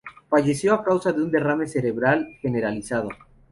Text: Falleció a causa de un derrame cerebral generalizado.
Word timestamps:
Falleció 0.31 0.73
a 0.73 0.83
causa 0.83 1.11
de 1.13 1.21
un 1.21 1.29
derrame 1.29 1.67
cerebral 1.67 2.35
generalizado. 2.41 3.09